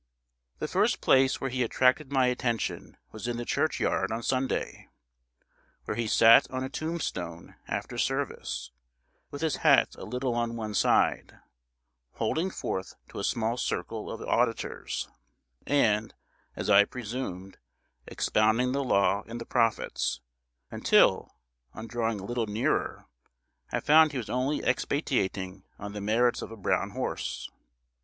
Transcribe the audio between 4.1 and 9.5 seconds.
on Sunday; where he sat on a tombstone after service, with